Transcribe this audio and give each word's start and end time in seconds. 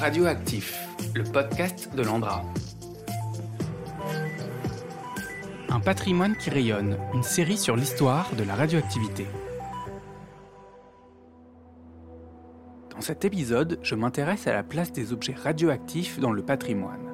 Radioactif, 0.00 0.88
le 1.16 1.24
podcast 1.24 1.90
de 1.92 2.04
l'Andra. 2.04 2.44
Un 5.68 5.80
patrimoine 5.80 6.36
qui 6.36 6.50
rayonne, 6.50 6.96
une 7.14 7.24
série 7.24 7.58
sur 7.58 7.74
l'histoire 7.74 8.30
de 8.38 8.44
la 8.44 8.54
radioactivité. 8.54 9.26
Dans 12.94 13.00
cet 13.00 13.24
épisode, 13.24 13.80
je 13.82 13.96
m'intéresse 13.96 14.46
à 14.46 14.52
la 14.52 14.62
place 14.62 14.92
des 14.92 15.12
objets 15.12 15.34
radioactifs 15.34 16.20
dans 16.20 16.30
le 16.30 16.42
patrimoine. 16.42 17.10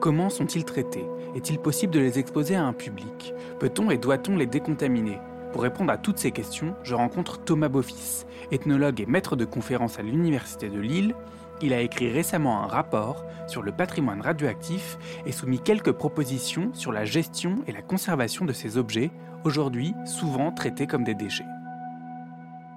Comment 0.00 0.30
sont-ils 0.30 0.64
traités? 0.64 1.06
Est-il 1.36 1.60
possible 1.60 1.92
de 1.92 2.00
les 2.00 2.18
exposer 2.18 2.56
à 2.56 2.64
un 2.64 2.72
public? 2.72 3.34
Peut-on 3.60 3.88
et 3.88 3.98
doit-on 3.98 4.36
les 4.36 4.46
décontaminer? 4.46 5.20
Pour 5.52 5.62
répondre 5.62 5.92
à 5.92 5.96
toutes 5.96 6.18
ces 6.18 6.32
questions, 6.32 6.74
je 6.82 6.96
rencontre 6.96 7.38
Thomas 7.44 7.68
Beaufils, 7.68 8.26
ethnologue 8.50 9.00
et 9.00 9.06
maître 9.06 9.36
de 9.36 9.44
conférences 9.44 10.00
à 10.00 10.02
l'Université 10.02 10.68
de 10.70 10.80
Lille. 10.80 11.14
Il 11.62 11.74
a 11.74 11.82
écrit 11.82 12.10
récemment 12.10 12.62
un 12.62 12.66
rapport 12.66 13.24
sur 13.46 13.62
le 13.62 13.72
patrimoine 13.72 14.22
radioactif 14.22 14.96
et 15.26 15.32
soumis 15.32 15.60
quelques 15.60 15.92
propositions 15.92 16.72
sur 16.72 16.90
la 16.90 17.04
gestion 17.04 17.62
et 17.66 17.72
la 17.72 17.82
conservation 17.82 18.46
de 18.46 18.52
ces 18.54 18.78
objets, 18.78 19.10
aujourd'hui 19.44 19.94
souvent 20.06 20.52
traités 20.52 20.86
comme 20.86 21.04
des 21.04 21.14
déchets. 21.14 21.44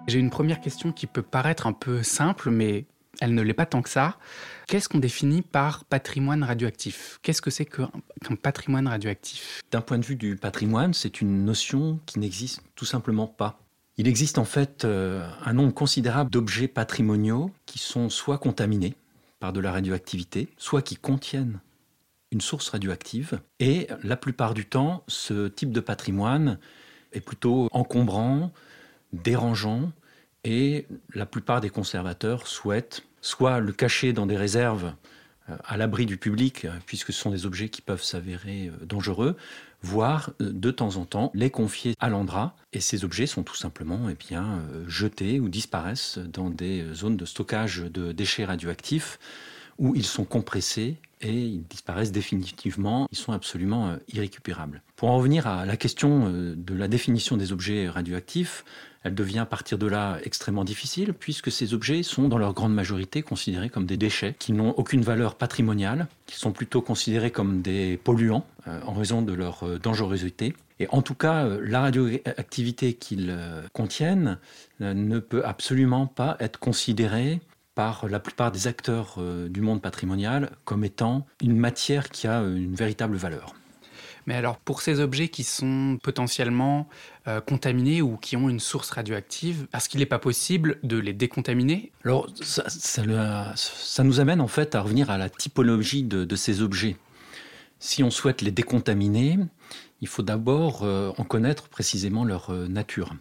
J'ai 0.08 0.20
une 0.20 0.30
première 0.30 0.60
question 0.60 0.92
qui 0.92 1.08
peut 1.08 1.22
paraître 1.22 1.66
un 1.66 1.72
peu 1.72 2.04
simple, 2.04 2.50
mais 2.50 2.86
elle 3.22 3.34
ne 3.34 3.42
l'est 3.42 3.54
pas 3.54 3.66
tant 3.66 3.82
que 3.82 3.90
ça. 3.90 4.18
Qu'est-ce 4.68 4.90
qu'on 4.90 5.00
définit 5.00 5.44
par 5.44 5.86
patrimoine 5.86 6.44
radioactif? 6.44 7.20
Qu'est-ce 7.22 7.42
que 7.42 7.52
c'est 7.52 7.66
qu'un 7.66 7.90
patrimoine 8.42 8.88
radioactif? 8.88 9.62
D'un 9.72 9.82
point 9.82 9.98
de 9.98 10.06
vue 10.06 10.18
du 10.18 10.36
patrimoine, 10.36 10.94
c'est 10.94 11.22
une 11.22 11.46
notion 11.46 12.00
qui 12.06 12.20
n'existe 12.20 12.62
tout 12.76 12.86
simplement 12.86 13.28
pas. 13.28 13.63
Il 13.98 14.08
existe 14.08 14.40
en 14.40 14.46
fait 14.46 14.86
euh, 14.86 15.28
un 15.46 15.54
nombre 15.54 15.74
considérable 15.74 16.32
d'objets 16.32 16.68
patrimoniaux 16.68 17.52
qui 17.66 17.78
sont 17.78 18.10
soit 18.10 18.40
contaminés 18.40 18.96
par 19.40 19.54
de 19.54 19.60
la 19.60 19.72
radioactivité, 19.72 20.50
soit 20.58 20.82
qui 20.82 20.96
contiennent 20.96 21.60
une 22.32 22.42
source 22.42 22.70
radioactive. 22.70 23.40
Et 23.60 23.88
la 24.04 24.18
plupart 24.18 24.56
du 24.56 24.66
temps, 24.66 25.04
ce 25.08 25.48
type 25.48 25.72
de 25.72 25.80
patrimoine 25.80 26.58
est 27.12 27.22
plutôt 27.22 27.68
encombrant, 27.72 28.52
dérangeant, 29.12 29.92
et 30.44 30.88
la 31.14 31.28
plupart 31.28 31.62
des 31.62 31.70
conservateurs 31.70 32.48
souhaitent 32.48 33.04
soit 33.22 33.60
le 33.60 33.72
cacher 33.72 34.12
dans 34.12 34.26
des 34.26 34.38
réserves 34.38 34.94
euh, 35.50 35.56
à 35.66 35.78
l'abri 35.78 36.08
du 36.08 36.18
public, 36.18 36.66
euh, 36.66 36.72
puisque 36.88 37.14
ce 37.14 37.20
sont 37.20 37.30
des 37.30 37.46
objets 37.46 37.70
qui 37.70 37.84
peuvent 37.84 38.04
s'avérer 38.04 38.72
dangereux, 38.82 39.38
voire 39.84 40.32
de 40.40 40.72
temps 40.72 40.96
en 40.96 41.06
temps 41.06 41.32
les 41.34 41.50
confier 41.50 41.96
à 42.00 42.10
l'Andra. 42.10 42.56
Et 42.72 42.80
ces 42.80 43.04
objets 43.04 43.28
sont 43.28 43.44
tout 43.44 43.56
simplement 43.56 44.10
eh 44.10 44.16
bien, 44.16 44.62
jetés 44.88 45.40
ou 45.40 45.50
disparaissent 45.50 46.18
dans 46.18 46.50
des 46.50 46.86
zones 46.94 47.18
de 47.18 47.26
stockage 47.26 47.84
de 47.94 48.12
déchets 48.12 48.46
radioactifs 48.46 49.20
où 49.78 49.96
ils 49.96 50.06
sont 50.06 50.26
compressés 50.26 50.98
et 51.22 51.34
ils 51.34 51.64
disparaissent 51.64 52.12
définitivement, 52.12 53.08
ils 53.12 53.18
sont 53.18 53.32
absolument 53.32 53.96
irrécupérables. 54.12 54.82
Pour 54.96 55.10
en 55.10 55.18
revenir 55.18 55.48
à 55.48 55.66
la 55.66 55.78
question 55.78 56.30
de 56.30 56.74
la 56.74 56.88
définition 56.88 57.38
des 57.38 57.52
objets 57.52 57.90
radioactifs, 57.90 58.66
elle 59.04 59.16
devient 59.16 59.40
à 59.40 59.46
partir 59.46 59.78
de 59.78 59.88
là 59.88 60.18
extrêmement 60.24 60.64
difficile 60.64 61.14
puisque 61.14 61.52
ces 61.52 61.74
objets 61.74 62.04
sont 62.04 62.28
dans 62.28 62.38
leur 62.38 62.54
grande 62.54 62.74
majorité 62.74 63.22
considérés 63.22 63.70
comme 63.70 63.86
des 63.86 63.98
déchets 63.98 64.36
qui 64.40 64.54
n'ont 64.54 64.72
aucune 64.72 65.02
valeur 65.02 65.36
patrimoniale, 65.36 66.08
qui 66.26 66.38
sont 66.38 66.52
plutôt 66.52 66.82
considérés 66.82 67.32
comme 67.32 67.62
des 67.62 68.00
polluants 68.04 68.46
euh, 68.68 68.80
en 68.86 68.94
raison 68.94 69.22
de 69.22 69.34
leur 69.34 69.64
euh, 69.64 69.78
dangerosité. 69.78 70.56
Et 70.80 70.88
en 70.90 71.02
tout 71.02 71.16
cas, 71.16 71.46
euh, 71.46 71.62
la 71.64 71.82
radioactivité 71.82 72.94
qu'ils 72.94 73.38
contiennent 73.74 74.38
ne 74.80 75.20
peut 75.20 75.46
absolument 75.46 76.08
pas 76.08 76.36
être 76.40 76.60
considérée 76.60 77.42
par 77.76 78.08
la 78.08 78.20
plupart 78.20 78.52
des 78.52 78.68
acteurs 78.68 79.20
du 79.50 79.62
monde 79.62 79.82
patrimonial 79.82 80.52
comme 80.64 80.84
étant 80.84 81.26
une 81.42 81.58
matière 81.58 82.10
qui 82.10 82.28
a 82.28 82.42
une 82.42 82.76
véritable 82.76 83.16
valeur. 83.16 83.54
Mais 84.26 84.36
alors, 84.36 84.58
pour 84.58 84.82
ces 84.82 85.00
objets 85.00 85.28
qui 85.28 85.44
sont 85.44 85.98
potentiellement 86.02 86.88
euh, 87.28 87.42
contaminés 87.42 88.02
ou 88.02 88.18
qui 88.18 88.38
ont 88.38 88.50
une 88.50 88.60
source 88.60 88.90
radioactive, 88.92 89.68
est-ce 89.74 89.90
qu'il 89.90 90.00
n'est 90.00 90.06
pas 90.06 90.20
possible 90.20 90.80
de 90.84 90.98
les 90.98 91.14
décontaminer? 91.14 91.92
Alors, 92.06 92.28
ça, 92.42 93.04
nous 94.04 94.20
amène 94.20 94.42
en 94.42 94.48
fait 94.48 94.76
à 94.76 94.82
revenir 94.82 95.10
à 95.10 95.18
la 95.18 95.30
typologie 95.30 96.04
de, 96.04 96.36
ces 96.36 96.62
objets. 96.62 96.98
Si 97.80 98.04
on 98.04 98.12
souhaite 98.12 98.42
les 98.42 98.52
décontaminer, 98.52 99.38
il 100.02 100.08
faut 100.08 100.24
d'abord 100.24 100.84
euh, 100.84 101.12
en 101.18 101.24
connaître 101.24 101.68
précisément 101.68 102.24
leur 102.24 102.50
euh, 102.50 102.68
nature. 102.68 103.14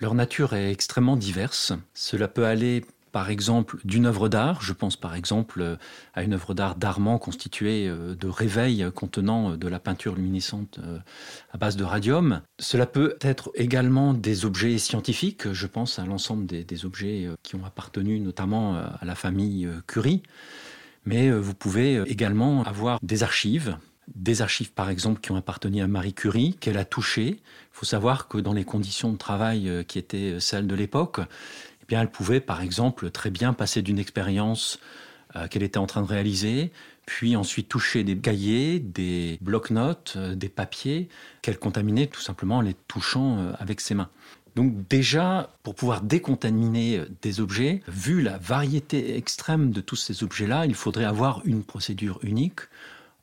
Leur 0.00 0.14
nature 0.14 0.54
est 0.54 0.70
extrêmement 0.70 1.16
diverse. 1.16 1.72
Cela 1.92 2.28
peut 2.28 2.46
aller 2.46 2.84
par 3.12 3.30
exemple 3.30 3.78
d'une 3.84 4.06
œuvre 4.06 4.28
d'art. 4.28 4.62
Je 4.62 4.72
pense 4.72 4.96
par 4.96 5.14
exemple 5.14 5.60
euh, 5.60 5.76
à 6.14 6.22
une 6.22 6.34
œuvre 6.34 6.54
d'art 6.54 6.76
d'Armand 6.76 7.18
constituée 7.18 7.88
euh, 7.88 8.14
de 8.14 8.28
réveils 8.28 8.86
contenant 8.94 9.52
euh, 9.52 9.56
de 9.56 9.68
la 9.68 9.78
peinture 9.78 10.14
luminescente 10.14 10.80
à 11.52 11.58
base 11.58 11.76
de 11.76 11.84
radium. 11.84 12.42
Cela 12.58 12.86
peut 12.86 13.16
être 13.20 13.50
également 13.54 14.14
des 14.14 14.44
objets 14.44 14.78
scientifiques. 14.78 15.52
Je 15.52 15.66
pense 15.66 15.98
à 15.98 16.06
l'ensemble 16.06 16.46
des, 16.46 16.84
objets 16.84 17.28
qui 17.42 17.56
ont 17.56 17.64
appartenu 17.64 18.20
notamment 18.20 18.76
à 18.76 19.04
la 19.04 19.14
famille 19.14 19.68
Curie. 19.86 20.22
Mais 21.04 21.30
vous 21.30 21.54
pouvez 21.54 22.02
également 22.06 22.62
avoir 22.64 22.98
des 23.02 23.22
archives, 23.22 23.76
des 24.14 24.42
archives 24.42 24.72
par 24.72 24.90
exemple 24.90 25.20
qui 25.20 25.32
ont 25.32 25.36
appartenu 25.36 25.82
à 25.82 25.88
Marie 25.88 26.14
Curie, 26.14 26.56
qu'elle 26.60 26.78
a 26.78 26.84
touchées. 26.84 27.40
Il 27.40 27.72
faut 27.72 27.86
savoir 27.86 28.28
que 28.28 28.38
dans 28.38 28.52
les 28.52 28.64
conditions 28.64 29.12
de 29.12 29.18
travail 29.18 29.84
qui 29.88 29.98
étaient 29.98 30.38
celles 30.38 30.66
de 30.66 30.74
l'époque, 30.74 31.20
elle 31.96 32.10
pouvait, 32.10 32.40
par 32.40 32.60
exemple, 32.60 33.10
très 33.10 33.30
bien 33.30 33.52
passer 33.52 33.82
d'une 33.82 33.98
expérience 33.98 34.78
euh, 35.36 35.46
qu'elle 35.46 35.62
était 35.62 35.78
en 35.78 35.86
train 35.86 36.02
de 36.02 36.06
réaliser, 36.06 36.72
puis 37.06 37.36
ensuite 37.36 37.68
toucher 37.68 38.02
des 38.04 38.16
cahiers, 38.16 38.78
des 38.78 39.38
blocs-notes, 39.40 40.14
euh, 40.16 40.34
des 40.34 40.48
papiers 40.48 41.08
qu'elle 41.42 41.58
contaminait 41.58 42.06
tout 42.06 42.20
simplement 42.20 42.58
en 42.58 42.60
les 42.60 42.74
touchant 42.74 43.38
euh, 43.38 43.52
avec 43.58 43.80
ses 43.80 43.94
mains. 43.94 44.08
Donc 44.56 44.88
déjà, 44.88 45.50
pour 45.62 45.74
pouvoir 45.74 46.00
décontaminer 46.00 47.02
des 47.22 47.40
objets, 47.40 47.82
vu 47.86 48.22
la 48.22 48.38
variété 48.38 49.16
extrême 49.16 49.70
de 49.70 49.80
tous 49.80 49.96
ces 49.96 50.24
objets-là, 50.24 50.66
il 50.66 50.74
faudrait 50.74 51.04
avoir 51.04 51.42
une 51.44 51.62
procédure 51.62 52.18
unique. 52.22 52.60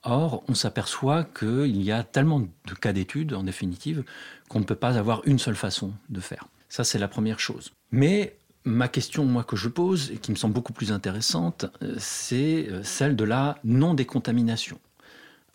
Or, 0.03 0.43
on 0.47 0.53
s'aperçoit 0.53 1.23
qu'il 1.23 1.81
y 1.81 1.91
a 1.91 2.03
tellement 2.03 2.39
de 2.39 2.73
cas 2.79 2.93
d'études, 2.93 3.33
en 3.33 3.43
définitive, 3.43 4.03
qu'on 4.47 4.59
ne 4.59 4.63
peut 4.65 4.75
pas 4.75 4.97
avoir 4.97 5.23
une 5.25 5.39
seule 5.39 5.55
façon 5.55 5.93
de 6.09 6.19
faire. 6.19 6.47
Ça, 6.69 6.83
c'est 6.83 6.99
la 6.99 7.07
première 7.07 7.39
chose. 7.39 7.71
Mais 7.91 8.37
Ma 8.65 8.87
question, 8.87 9.25
moi, 9.25 9.43
que 9.43 9.55
je 9.55 9.69
pose, 9.69 10.11
et 10.11 10.17
qui 10.17 10.31
me 10.31 10.35
semble 10.35 10.55
beaucoup 10.55 10.73
plus 10.73 10.91
intéressante, 10.91 11.67
euh, 11.83 11.93
c'est 11.99 12.67
euh, 12.69 12.81
celle 12.83 13.15
de 13.15 13.23
la 13.23 13.59
non-décontamination. 13.63 14.79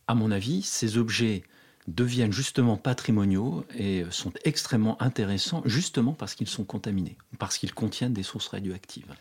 À 0.06 0.14
mon 0.14 0.30
avis, 0.30 0.62
ces 0.62 0.96
objets 0.96 1.42
deviennent 1.88 2.32
justement 2.32 2.76
patrimoniaux 2.76 3.64
et 3.76 4.04
sont 4.10 4.32
extrêmement 4.44 5.00
intéressants 5.02 5.62
justement 5.64 6.12
parce 6.12 6.36
qu'ils 6.36 6.48
sont 6.48 6.62
contaminés, 6.62 7.16
parce 7.38 7.58
qu'ils 7.58 7.74
contiennent 7.74 8.12
des 8.12 8.22
sources 8.22 8.48
radioactives. 8.48 9.12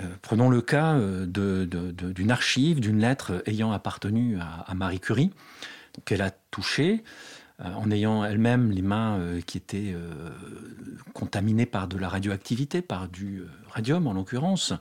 Euh, 0.00 0.02
prenons 0.20 0.50
le 0.50 0.60
cas 0.60 0.98
d'une 0.98 2.30
archive, 2.30 2.80
d'une 2.80 3.00
lettre 3.00 3.42
ayant 3.46 3.72
appartenu 3.72 4.38
à, 4.38 4.74
Marie 4.74 5.00
Curie, 5.00 5.30
qu'elle 6.04 6.20
a 6.20 6.30
touchée. 6.50 7.02
Euh, 7.62 7.72
en 7.74 7.90
ayant 7.90 8.24
elle-même 8.24 8.70
les 8.70 8.82
mains 8.82 9.18
euh, 9.18 9.40
qui 9.40 9.58
étaient 9.58 9.92
euh, 9.94 10.30
contaminées 11.12 11.66
par 11.66 11.88
de 11.88 11.98
la 11.98 12.08
radioactivité, 12.08 12.80
par 12.80 13.08
du 13.08 13.42
radium 13.68 14.06
en 14.06 14.12
l'occurrence, 14.12 14.72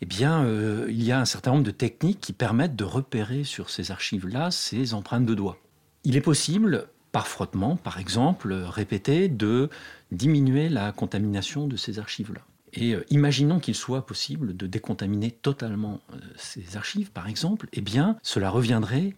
eh 0.00 0.06
bien, 0.06 0.46
il 0.88 1.02
y 1.02 1.12
a 1.12 1.20
un 1.20 1.24
certain 1.24 1.52
nombre 1.52 1.64
de 1.64 1.70
techniques 1.70 2.20
qui 2.20 2.32
permettent 2.32 2.76
de 2.76 2.84
repérer 2.84 3.42
sur 3.44 3.70
ces 3.70 3.90
archives-là 3.90 4.50
ces 4.50 4.92
empreintes 4.92 5.24
de 5.24 5.34
doigts. 5.34 5.56
Il 6.02 6.16
est 6.16 6.20
possible, 6.20 6.88
par 7.10 7.26
frottement, 7.26 7.76
par 7.76 7.98
exemple, 7.98 8.52
répété, 8.52 9.28
de 9.28 9.70
diminuer 10.12 10.68
la 10.68 10.92
contamination 10.92 11.66
de 11.68 11.76
ces 11.76 12.00
archives-là. 12.00 12.40
Et 12.74 12.96
imaginons 13.08 13.60
qu'il 13.60 13.76
soit 13.76 14.04
possible 14.04 14.54
de 14.54 14.66
décontaminer 14.66 15.30
totalement 15.30 16.00
ces 16.36 16.76
archives, 16.76 17.10
par 17.10 17.26
exemple, 17.28 17.68
eh 17.72 17.80
bien, 17.80 18.18
cela 18.22 18.50
reviendrait 18.50 19.14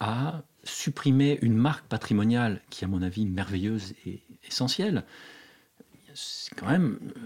à 0.00 0.42
supprimer 0.66 1.38
une 1.42 1.56
marque 1.56 1.86
patrimoniale 1.86 2.60
qui, 2.70 2.84
à 2.84 2.88
mon 2.88 3.02
avis, 3.02 3.26
merveilleuse 3.26 3.94
et 4.04 4.22
essentielle, 4.46 5.04
c'est 6.14 6.54
quand 6.54 6.68
même 6.68 6.98
euh, 7.16 7.20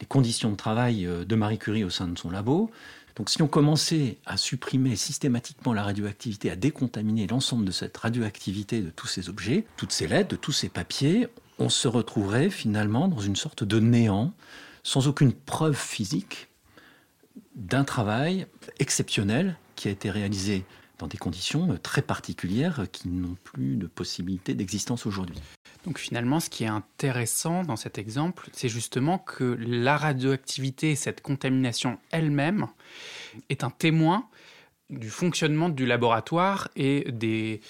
les 0.00 0.06
conditions 0.06 0.50
de 0.50 0.56
travail 0.56 1.06
euh, 1.06 1.24
de 1.24 1.34
Marie 1.34 1.58
Curie 1.58 1.84
au 1.84 1.90
sein 1.90 2.08
de 2.08 2.18
son 2.18 2.30
labo. 2.30 2.70
Donc 3.16 3.28
si 3.28 3.42
on 3.42 3.48
commençait 3.48 4.18
à 4.24 4.36
supprimer 4.36 4.96
systématiquement 4.96 5.74
la 5.74 5.82
radioactivité, 5.82 6.50
à 6.50 6.56
décontaminer 6.56 7.26
l'ensemble 7.26 7.64
de 7.64 7.70
cette 7.70 7.96
radioactivité 7.96 8.80
de 8.80 8.90
tous 8.90 9.06
ces 9.06 9.28
objets, 9.28 9.66
toutes 9.76 9.92
ces 9.92 10.06
lettres, 10.06 10.30
de 10.30 10.36
tous 10.36 10.52
ces 10.52 10.68
papiers, 10.68 11.28
on 11.58 11.68
se 11.68 11.88
retrouverait 11.88 12.50
finalement 12.50 13.08
dans 13.08 13.20
une 13.20 13.36
sorte 13.36 13.64
de 13.64 13.78
néant, 13.78 14.32
sans 14.82 15.08
aucune 15.08 15.32
preuve 15.32 15.76
physique 15.76 16.48
d'un 17.54 17.84
travail 17.84 18.46
exceptionnel 18.78 19.58
qui 19.76 19.88
a 19.88 19.90
été 19.90 20.10
réalisé 20.10 20.64
dans 21.00 21.06
des 21.06 21.18
conditions 21.18 21.78
très 21.82 22.02
particulières 22.02 22.86
qui 22.92 23.08
n'ont 23.08 23.36
plus 23.42 23.76
de 23.76 23.86
possibilité 23.86 24.54
d'existence 24.54 25.06
aujourd'hui. 25.06 25.40
Donc 25.84 25.98
finalement, 25.98 26.40
ce 26.40 26.50
qui 26.50 26.64
est 26.64 26.68
intéressant 26.68 27.64
dans 27.64 27.76
cet 27.76 27.96
exemple, 27.96 28.50
c'est 28.52 28.68
justement 28.68 29.18
que 29.18 29.56
la 29.58 29.96
radioactivité, 29.96 30.94
cette 30.94 31.22
contamination 31.22 31.98
elle-même, 32.10 32.66
est 33.48 33.64
un 33.64 33.70
témoin 33.70 34.28
du 34.90 35.08
fonctionnement 35.08 35.68
du 35.68 35.86
laboratoire 35.86 36.68
et 36.76 37.10
des, 37.10 37.60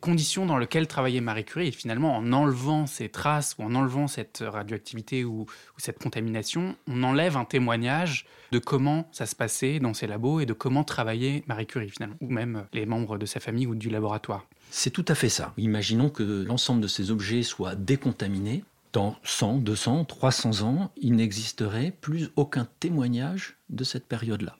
conditions 0.00 0.46
dans 0.46 0.58
lesquelles 0.58 0.86
travaillait 0.86 1.20
Marie 1.20 1.44
Curie. 1.44 1.68
Et 1.68 1.72
finalement, 1.72 2.16
en 2.16 2.32
enlevant 2.32 2.86
ces 2.86 3.08
traces 3.08 3.54
ou 3.58 3.62
en 3.62 3.74
enlevant 3.74 4.08
cette 4.08 4.42
radioactivité 4.46 5.24
ou, 5.24 5.46
cette 5.78 5.98
contamination, 5.98 6.76
on 6.86 7.02
enlève 7.02 7.36
un 7.36 7.44
témoignage 7.44 8.26
de 8.52 8.58
comment 8.58 9.08
ça 9.12 9.26
se 9.26 9.34
passait 9.34 9.78
dans 9.78 9.94
ces 9.94 10.06
labos 10.06 10.40
et 10.40 10.46
de 10.46 10.52
comment 10.52 10.84
travaillait 10.84 11.42
Marie 11.46 11.66
Curie 11.66 11.88
finalement, 11.88 12.16
ou 12.20 12.28
même 12.28 12.66
les 12.74 12.84
membres 12.84 13.16
de 13.16 13.24
sa 13.24 13.40
famille 13.40 13.66
ou 13.66 13.74
du 13.74 13.88
laboratoire. 13.88 14.46
C'est 14.70 14.90
tout 14.90 15.04
à 15.08 15.14
fait 15.14 15.28
ça. 15.28 15.54
Imaginons 15.56 16.10
que 16.10 16.22
l'ensemble 16.22 16.80
de 16.80 16.88
ces 16.88 17.10
objets 17.10 17.42
soient 17.42 17.74
décontaminés. 17.74 18.64
Dans 18.92 19.16
100, 19.22 19.58
200, 19.58 20.04
300 20.04 20.62
ans, 20.62 20.90
il 20.96 21.14
n'existerait 21.14 21.92
plus 22.00 22.30
aucun 22.34 22.66
témoignage 22.80 23.56
de 23.68 23.84
cette 23.84 24.06
période-là. 24.06 24.56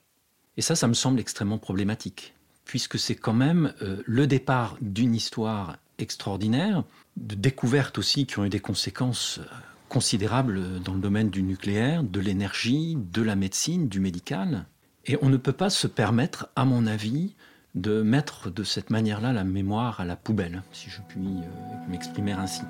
Et 0.56 0.62
ça, 0.62 0.74
ça 0.74 0.88
me 0.88 0.94
semble 0.94 1.20
extrêmement 1.20 1.58
problématique, 1.58 2.34
puisque 2.64 2.98
c'est 2.98 3.14
quand 3.14 3.32
même 3.32 3.72
euh, 3.82 4.02
le 4.06 4.26
départ 4.26 4.76
d'une 4.80 5.14
histoire 5.14 5.76
extraordinaire, 5.98 6.84
de 7.16 7.34
découvertes 7.34 7.98
aussi 7.98 8.26
qui 8.26 8.38
ont 8.38 8.44
eu 8.44 8.48
des 8.48 8.60
conséquences 8.60 9.38
euh, 9.38 9.44
considérables 9.88 10.80
dans 10.80 10.94
le 10.94 11.00
domaine 11.00 11.30
du 11.30 11.42
nucléaire, 11.42 12.02
de 12.02 12.20
l'énergie, 12.20 12.96
de 12.96 13.22
la 13.22 13.36
médecine, 13.36 13.88
du 13.88 14.00
médical. 14.00 14.66
Et 15.06 15.18
on 15.22 15.28
ne 15.28 15.36
peut 15.36 15.52
pas 15.52 15.70
se 15.70 15.86
permettre, 15.86 16.48
à 16.56 16.64
mon 16.64 16.86
avis, 16.86 17.34
de 17.74 18.02
mettre 18.02 18.50
de 18.50 18.64
cette 18.64 18.90
manière-là 18.90 19.32
la 19.32 19.44
mémoire 19.44 20.00
à 20.00 20.04
la 20.04 20.16
poubelle, 20.16 20.62
si 20.72 20.90
je 20.90 21.00
puis 21.08 21.20
euh, 21.20 21.90
m'exprimer 21.90 22.32
ainsi. 22.32 22.62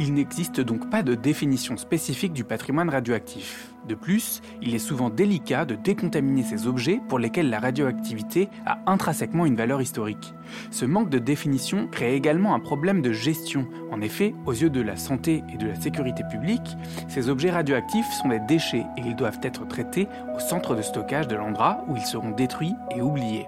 Il 0.00 0.14
n'existe 0.14 0.60
donc 0.60 0.90
pas 0.90 1.04
de 1.04 1.14
définition 1.14 1.76
spécifique 1.76 2.32
du 2.32 2.42
patrimoine 2.42 2.90
radioactif. 2.90 3.72
De 3.88 3.94
plus, 3.94 4.42
il 4.60 4.74
est 4.74 4.80
souvent 4.80 5.08
délicat 5.08 5.64
de 5.64 5.76
décontaminer 5.76 6.42
ces 6.42 6.66
objets 6.66 7.00
pour 7.08 7.20
lesquels 7.20 7.48
la 7.48 7.60
radioactivité 7.60 8.48
a 8.66 8.78
intrinsèquement 8.86 9.46
une 9.46 9.54
valeur 9.54 9.80
historique. 9.80 10.34
Ce 10.72 10.84
manque 10.84 11.10
de 11.10 11.18
définition 11.18 11.86
crée 11.86 12.16
également 12.16 12.56
un 12.56 12.60
problème 12.60 13.02
de 13.02 13.12
gestion. 13.12 13.68
En 13.92 14.00
effet, 14.00 14.34
aux 14.46 14.52
yeux 14.52 14.70
de 14.70 14.80
la 14.80 14.96
santé 14.96 15.44
et 15.52 15.58
de 15.58 15.68
la 15.68 15.76
sécurité 15.76 16.24
publique, 16.28 16.76
ces 17.08 17.28
objets 17.28 17.52
radioactifs 17.52 18.10
sont 18.20 18.30
des 18.30 18.40
déchets 18.40 18.86
et 18.96 19.02
ils 19.04 19.14
doivent 19.14 19.40
être 19.44 19.68
traités 19.68 20.08
au 20.34 20.40
centre 20.40 20.74
de 20.74 20.82
stockage 20.82 21.28
de 21.28 21.36
l'Andra 21.36 21.84
où 21.86 21.96
ils 21.96 22.02
seront 22.02 22.30
détruits 22.30 22.74
et 22.96 23.00
oubliés. 23.00 23.46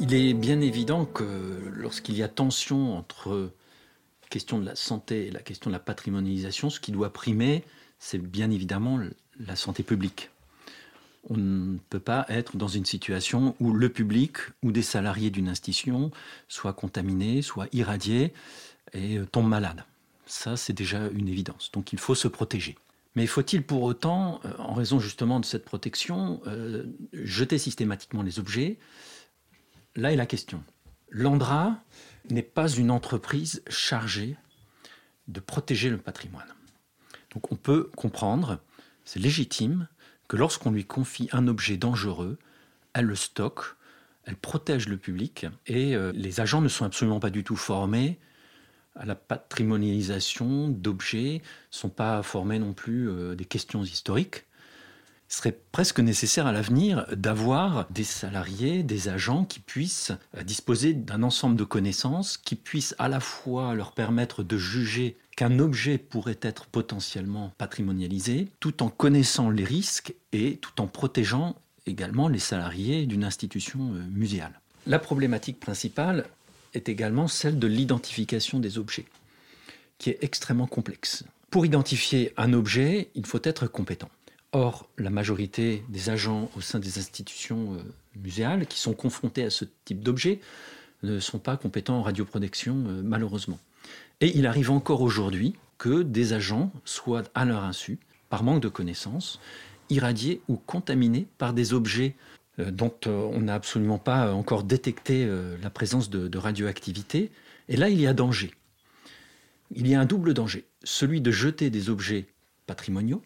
Il 0.00 0.14
est 0.14 0.32
bien 0.32 0.60
évident 0.62 1.04
que 1.04 1.24
lorsqu'il 1.70 2.16
y 2.16 2.22
a 2.22 2.28
tension 2.28 2.96
entre 2.96 3.52
question 4.32 4.58
de 4.58 4.64
la 4.64 4.74
santé 4.74 5.26
et 5.26 5.30
la 5.30 5.40
question 5.40 5.68
de 5.68 5.74
la 5.74 5.78
patrimonialisation, 5.78 6.70
ce 6.70 6.80
qui 6.80 6.90
doit 6.90 7.12
primer, 7.12 7.64
c'est 7.98 8.18
bien 8.18 8.50
évidemment 8.50 8.98
la 9.38 9.56
santé 9.56 9.82
publique. 9.82 10.30
On 11.28 11.36
ne 11.36 11.76
peut 11.90 12.00
pas 12.00 12.24
être 12.30 12.56
dans 12.56 12.66
une 12.66 12.86
situation 12.86 13.54
où 13.60 13.74
le 13.74 13.90
public 13.90 14.38
ou 14.62 14.72
des 14.72 14.82
salariés 14.82 15.30
d'une 15.30 15.48
institution 15.48 16.10
soient 16.48 16.72
contaminés, 16.72 17.42
soient 17.42 17.68
irradiés 17.72 18.32
et 18.94 19.18
euh, 19.18 19.26
tombent 19.26 19.50
malades. 19.50 19.84
Ça, 20.26 20.56
c'est 20.56 20.72
déjà 20.72 21.08
une 21.08 21.28
évidence. 21.28 21.70
Donc 21.72 21.92
il 21.92 21.98
faut 21.98 22.14
se 22.14 22.26
protéger. 22.26 22.76
Mais 23.14 23.26
faut-il 23.26 23.62
pour 23.62 23.82
autant, 23.82 24.40
euh, 24.46 24.52
en 24.58 24.72
raison 24.72 24.98
justement 24.98 25.40
de 25.40 25.44
cette 25.44 25.66
protection, 25.66 26.40
euh, 26.46 26.84
jeter 27.12 27.58
systématiquement 27.58 28.22
les 28.22 28.38
objets? 28.38 28.78
Là 29.94 30.10
est 30.10 30.16
la 30.16 30.26
question. 30.26 30.64
L'Andra, 31.10 31.78
n'est 32.30 32.42
pas 32.42 32.68
une 32.68 32.90
entreprise 32.90 33.62
chargée 33.68 34.36
de 35.28 35.40
protéger 35.40 35.90
le 35.90 35.98
patrimoine. 35.98 36.54
Donc 37.34 37.52
on 37.52 37.56
peut 37.56 37.90
comprendre, 37.96 38.60
c'est 39.04 39.20
légitime, 39.20 39.88
que 40.28 40.36
lorsqu'on 40.36 40.70
lui 40.70 40.84
confie 40.84 41.28
un 41.32 41.48
objet 41.48 41.76
dangereux, 41.76 42.38
elle 42.94 43.06
le 43.06 43.16
stocke, 43.16 43.76
elle 44.24 44.36
protège 44.36 44.88
le 44.88 44.96
public 44.96 45.46
et 45.66 45.96
euh, 45.96 46.12
les 46.14 46.40
agents 46.40 46.60
ne 46.60 46.68
sont 46.68 46.84
absolument 46.84 47.20
pas 47.20 47.30
du 47.30 47.44
tout 47.44 47.56
formés 47.56 48.18
à 48.94 49.06
la 49.06 49.14
patrimonialisation 49.14 50.68
d'objets, 50.68 51.40
ne 51.42 51.76
sont 51.76 51.88
pas 51.88 52.22
formés 52.22 52.58
non 52.58 52.72
plus 52.72 53.08
euh, 53.08 53.34
des 53.34 53.46
questions 53.46 53.82
historiques 53.82 54.44
serait 55.32 55.58
presque 55.72 56.00
nécessaire 56.00 56.46
à 56.46 56.52
l'avenir 56.52 57.06
d'avoir 57.12 57.86
des 57.90 58.04
salariés, 58.04 58.82
des 58.82 59.08
agents 59.08 59.44
qui 59.44 59.60
puissent 59.60 60.12
euh, 60.36 60.42
disposer 60.42 60.92
d'un 60.92 61.22
ensemble 61.22 61.56
de 61.56 61.64
connaissances, 61.64 62.36
qui 62.36 62.54
puissent 62.54 62.94
à 62.98 63.08
la 63.08 63.20
fois 63.20 63.74
leur 63.74 63.92
permettre 63.92 64.42
de 64.42 64.58
juger 64.58 65.16
qu'un 65.36 65.58
objet 65.58 65.96
pourrait 65.96 66.38
être 66.42 66.66
potentiellement 66.66 67.52
patrimonialisé, 67.56 68.48
tout 68.60 68.82
en 68.82 68.90
connaissant 68.90 69.48
les 69.48 69.64
risques 69.64 70.14
et 70.32 70.58
tout 70.58 70.82
en 70.82 70.86
protégeant 70.86 71.56
également 71.86 72.28
les 72.28 72.38
salariés 72.38 73.06
d'une 73.06 73.24
institution 73.24 73.94
euh, 73.94 74.04
muséale. 74.10 74.60
La 74.86 74.98
problématique 74.98 75.60
principale 75.60 76.26
est 76.74 76.90
également 76.90 77.28
celle 77.28 77.58
de 77.58 77.66
l'identification 77.66 78.58
des 78.58 78.76
objets, 78.76 79.06
qui 79.96 80.10
est 80.10 80.18
extrêmement 80.20 80.66
complexe. 80.66 81.24
Pour 81.50 81.64
identifier 81.64 82.32
un 82.36 82.52
objet, 82.52 83.10
il 83.14 83.24
faut 83.24 83.40
être 83.44 83.66
compétent. 83.66 84.10
Or, 84.54 84.86
la 84.98 85.08
majorité 85.08 85.82
des 85.88 86.10
agents 86.10 86.50
au 86.56 86.60
sein 86.60 86.78
des 86.78 86.98
institutions 86.98 87.72
euh, 87.72 87.78
muséales 88.16 88.66
qui 88.66 88.78
sont 88.78 88.92
confrontés 88.92 89.44
à 89.44 89.50
ce 89.50 89.64
type 89.86 90.02
d'objet 90.02 90.40
ne 91.02 91.20
sont 91.20 91.38
pas 91.38 91.56
compétents 91.56 91.96
en 91.98 92.02
radioprotection, 92.02 92.84
euh, 92.86 93.02
malheureusement. 93.02 93.58
Et 94.20 94.36
il 94.36 94.46
arrive 94.46 94.70
encore 94.70 95.00
aujourd'hui 95.00 95.54
que 95.78 96.02
des 96.02 96.34
agents 96.34 96.70
soient, 96.84 97.22
à 97.34 97.46
leur 97.46 97.64
insu, 97.64 97.98
par 98.28 98.42
manque 98.42 98.62
de 98.62 98.68
connaissances, 98.68 99.40
irradiés 99.88 100.42
ou 100.48 100.56
contaminés 100.56 101.26
par 101.38 101.54
des 101.54 101.72
objets 101.72 102.14
euh, 102.58 102.70
dont 102.70 102.94
on 103.06 103.40
n'a 103.40 103.54
absolument 103.54 103.98
pas 103.98 104.34
encore 104.34 104.64
détecté 104.64 105.26
la 105.62 105.70
présence 105.70 106.10
de 106.10 106.38
radioactivité. 106.38 107.30
Et 107.70 107.76
là, 107.76 107.88
il 107.88 107.98
y 107.98 108.06
a 108.06 108.12
danger. 108.12 108.52
Il 109.74 109.88
y 109.88 109.94
a 109.94 110.00
un 110.00 110.04
double 110.04 110.34
danger. 110.34 110.66
Celui 110.84 111.22
de 111.22 111.30
jeter 111.30 111.70
des 111.70 111.88
objets 111.88 112.26
patrimoniaux, 112.66 113.22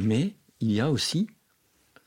mais 0.00 0.34
il 0.64 0.72
y 0.72 0.80
a 0.80 0.90
aussi, 0.90 1.26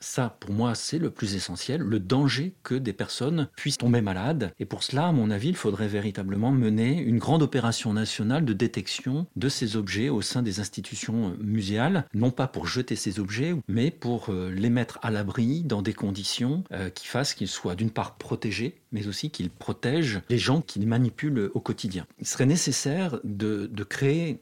ça 0.00 0.36
pour 0.40 0.50
moi 0.50 0.74
c'est 0.74 0.98
le 0.98 1.10
plus 1.10 1.36
essentiel, 1.36 1.80
le 1.80 2.00
danger 2.00 2.54
que 2.64 2.74
des 2.74 2.92
personnes 2.92 3.48
puissent 3.56 3.78
tomber 3.78 4.00
malades. 4.00 4.52
Et 4.58 4.64
pour 4.64 4.82
cela, 4.82 5.06
à 5.06 5.12
mon 5.12 5.30
avis, 5.30 5.50
il 5.50 5.56
faudrait 5.56 5.86
véritablement 5.86 6.50
mener 6.50 7.00
une 7.00 7.18
grande 7.18 7.42
opération 7.42 7.92
nationale 7.92 8.44
de 8.44 8.52
détection 8.52 9.28
de 9.36 9.48
ces 9.48 9.76
objets 9.76 10.08
au 10.08 10.22
sein 10.22 10.42
des 10.42 10.58
institutions 10.58 11.36
muséales, 11.40 12.04
non 12.14 12.32
pas 12.32 12.48
pour 12.48 12.66
jeter 12.66 12.96
ces 12.96 13.20
objets, 13.20 13.54
mais 13.68 13.92
pour 13.92 14.30
euh, 14.30 14.50
les 14.50 14.70
mettre 14.70 14.98
à 15.02 15.12
l'abri 15.12 15.62
dans 15.62 15.82
des 15.82 15.94
conditions 15.94 16.64
euh, 16.72 16.90
qui 16.90 17.06
fassent 17.06 17.34
qu'ils 17.34 17.46
soient 17.46 17.76
d'une 17.76 17.90
part 17.90 18.16
protégés, 18.16 18.74
mais 18.90 19.06
aussi 19.06 19.30
qu'ils 19.30 19.50
protègent 19.50 20.20
les 20.28 20.38
gens 20.38 20.62
qui 20.62 20.80
les 20.80 20.86
manipulent 20.86 21.52
au 21.54 21.60
quotidien. 21.60 22.06
Il 22.18 22.26
serait 22.26 22.46
nécessaire 22.46 23.20
de, 23.22 23.70
de 23.72 23.84
créer, 23.84 24.40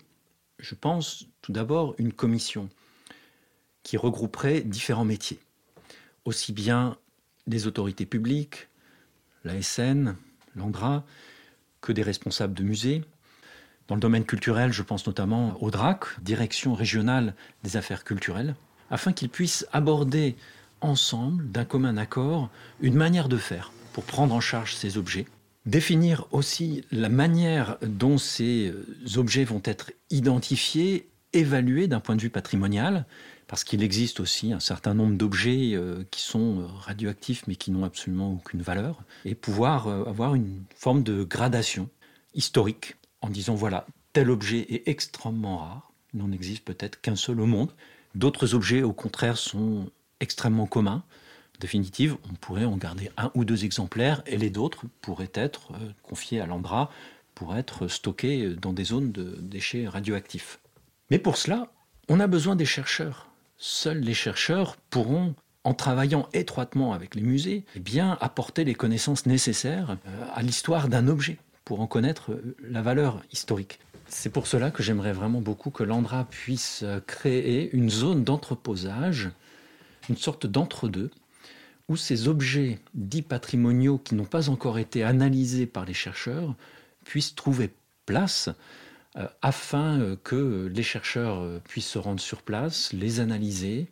je 0.58 0.74
pense, 0.74 1.26
tout 1.42 1.52
d'abord 1.52 1.94
une 1.98 2.14
commission 2.14 2.70
qui 3.86 3.96
regrouperait 3.96 4.62
différents 4.62 5.04
métiers, 5.04 5.38
aussi 6.24 6.52
bien 6.52 6.96
des 7.46 7.68
autorités 7.68 8.04
publiques, 8.04 8.66
l'ASN, 9.44 10.16
l'ANDRA, 10.56 11.04
que 11.82 11.92
des 11.92 12.02
responsables 12.02 12.52
de 12.52 12.64
musées. 12.64 13.04
Dans 13.86 13.94
le 13.94 14.00
domaine 14.00 14.24
culturel, 14.24 14.72
je 14.72 14.82
pense 14.82 15.06
notamment 15.06 15.56
au 15.62 15.70
DRAC, 15.70 16.20
Direction 16.20 16.74
régionale 16.74 17.36
des 17.62 17.76
affaires 17.76 18.02
culturelles, 18.02 18.56
afin 18.90 19.12
qu'ils 19.12 19.28
puissent 19.28 19.68
aborder 19.72 20.34
ensemble, 20.80 21.48
d'un 21.52 21.64
commun 21.64 21.96
accord, 21.96 22.50
une 22.80 22.96
manière 22.96 23.28
de 23.28 23.36
faire 23.36 23.70
pour 23.92 24.02
prendre 24.02 24.34
en 24.34 24.40
charge 24.40 24.74
ces 24.74 24.98
objets, 24.98 25.26
définir 25.64 26.26
aussi 26.32 26.82
la 26.90 27.08
manière 27.08 27.78
dont 27.82 28.18
ces 28.18 28.74
objets 29.14 29.44
vont 29.44 29.62
être 29.64 29.92
identifiés, 30.10 31.08
évalués 31.32 31.86
d'un 31.86 32.00
point 32.00 32.16
de 32.16 32.22
vue 32.22 32.30
patrimonial, 32.30 33.06
parce 33.46 33.64
qu'il 33.64 33.82
existe 33.82 34.20
aussi 34.20 34.52
un 34.52 34.60
certain 34.60 34.94
nombre 34.94 35.16
d'objets 35.16 35.74
euh, 35.74 36.04
qui 36.10 36.20
sont 36.20 36.60
euh, 36.60 36.66
radioactifs 36.66 37.46
mais 37.46 37.56
qui 37.56 37.70
n'ont 37.70 37.84
absolument 37.84 38.32
aucune 38.32 38.62
valeur, 38.62 38.98
et 39.24 39.34
pouvoir 39.34 39.86
euh, 39.88 40.04
avoir 40.04 40.34
une 40.34 40.64
forme 40.74 41.02
de 41.02 41.22
gradation 41.22 41.88
historique 42.34 42.96
en 43.20 43.30
disant 43.30 43.54
voilà, 43.54 43.86
tel 44.12 44.30
objet 44.30 44.66
est 44.74 44.88
extrêmement 44.88 45.58
rare, 45.58 45.92
il 46.12 46.20
n'en 46.20 46.32
existe 46.32 46.64
peut-être 46.64 47.00
qu'un 47.00 47.16
seul 47.16 47.40
au 47.40 47.46
monde, 47.46 47.70
d'autres 48.14 48.54
objets 48.54 48.82
au 48.82 48.92
contraire 48.92 49.36
sont 49.36 49.90
extrêmement 50.20 50.66
communs. 50.66 51.02
Définitive, 51.60 52.16
on 52.30 52.34
pourrait 52.34 52.66
en 52.66 52.76
garder 52.76 53.10
un 53.16 53.30
ou 53.34 53.44
deux 53.46 53.64
exemplaires 53.64 54.22
et 54.26 54.36
les 54.36 54.56
autres 54.58 54.84
pourraient 55.00 55.32
être 55.32 55.72
confiés 56.02 56.38
à 56.40 56.46
l'Andra 56.46 56.90
pour 57.34 57.56
être 57.56 57.88
stockés 57.88 58.50
dans 58.50 58.74
des 58.74 58.84
zones 58.84 59.10
de 59.10 59.38
déchets 59.40 59.88
radioactifs. 59.88 60.58
Mais 61.10 61.18
pour 61.18 61.38
cela, 61.38 61.72
on 62.08 62.20
a 62.20 62.26
besoin 62.26 62.56
des 62.56 62.66
chercheurs 62.66 63.30
Seuls 63.58 64.00
les 64.00 64.14
chercheurs 64.14 64.76
pourront 64.90 65.34
en 65.64 65.74
travaillant 65.74 66.28
étroitement 66.32 66.92
avec 66.92 67.14
les 67.14 67.22
musées, 67.22 67.64
eh 67.74 67.80
bien, 67.80 68.16
apporter 68.20 68.64
les 68.64 68.74
connaissances 68.74 69.26
nécessaires 69.26 69.96
à 70.32 70.42
l'histoire 70.42 70.88
d'un 70.88 71.08
objet 71.08 71.38
pour 71.64 71.80
en 71.80 71.86
connaître 71.86 72.40
la 72.62 72.82
valeur 72.82 73.22
historique. 73.32 73.80
C'est 74.08 74.30
pour 74.30 74.46
cela 74.46 74.70
que 74.70 74.84
j'aimerais 74.84 75.12
vraiment 75.12 75.40
beaucoup 75.40 75.70
que 75.70 75.82
l'Andra 75.82 76.24
puisse 76.24 76.84
créer 77.08 77.74
une 77.74 77.90
zone 77.90 78.22
d'entreposage, 78.22 79.30
une 80.08 80.16
sorte 80.16 80.46
d'entre-deux, 80.46 81.10
où 81.88 81.96
ces 81.96 82.28
objets 82.28 82.78
dits 82.94 83.22
patrimoniaux 83.22 83.98
qui 83.98 84.14
n'ont 84.14 84.24
pas 84.24 84.48
encore 84.48 84.78
été 84.78 85.02
analysés 85.02 85.66
par 85.66 85.84
les 85.84 85.94
chercheurs 85.94 86.54
puissent 87.04 87.34
trouver 87.34 87.72
place 88.06 88.48
euh, 88.48 88.52
afin 89.42 90.00
euh, 90.00 90.16
que 90.22 90.70
les 90.72 90.82
chercheurs 90.82 91.40
euh, 91.40 91.60
puissent 91.66 91.88
se 91.88 91.98
rendre 91.98 92.20
sur 92.20 92.42
place, 92.42 92.92
les 92.92 93.20
analyser 93.20 93.86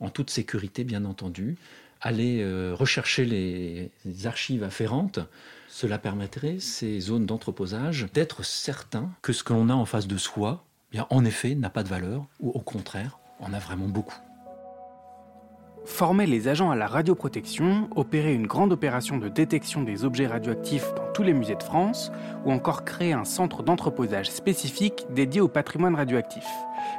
en 0.00 0.10
toute 0.10 0.30
sécurité 0.30 0.84
bien 0.84 1.04
entendu, 1.04 1.56
aller 2.02 2.46
rechercher 2.74 3.24
les, 3.24 3.90
archives 4.26 4.62
afférentes. 4.62 5.20
Cela 5.68 5.98
permettrait, 5.98 6.58
ces 6.60 7.00
zones 7.00 7.24
d'entreposage, 7.24 8.06
d'être 8.12 8.44
certain 8.44 9.10
que 9.22 9.32
ce 9.32 9.42
que 9.42 9.54
l'on 9.54 9.70
a 9.70 9.74
en 9.74 9.86
face 9.86 10.06
de 10.06 10.18
soi, 10.18 10.64
bien, 10.92 11.06
en 11.08 11.24
effet, 11.24 11.54
n'a 11.54 11.70
pas 11.70 11.82
de 11.82 11.88
valeur, 11.88 12.26
ou 12.40 12.50
au 12.50 12.60
contraire, 12.60 13.18
en 13.40 13.54
a 13.54 13.58
vraiment 13.58 13.88
beaucoup 13.88 14.25
former 15.86 16.26
les 16.26 16.48
agents 16.48 16.70
à 16.70 16.76
la 16.76 16.86
radioprotection, 16.86 17.88
opérer 17.94 18.34
une 18.34 18.46
grande 18.46 18.72
opération 18.72 19.18
de 19.18 19.28
détection 19.28 19.82
des 19.82 20.04
objets 20.04 20.26
radioactifs 20.26 20.92
dans 20.94 21.12
tous 21.14 21.22
les 21.22 21.32
musées 21.32 21.54
de 21.54 21.62
France, 21.62 22.12
ou 22.44 22.52
encore 22.52 22.84
créer 22.84 23.12
un 23.12 23.24
centre 23.24 23.62
d'entreposage 23.62 24.30
spécifique 24.30 25.06
dédié 25.10 25.40
au 25.40 25.48
patrimoine 25.48 25.94
radioactif. 25.94 26.46